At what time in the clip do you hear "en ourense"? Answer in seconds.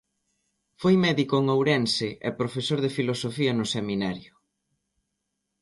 1.41-2.09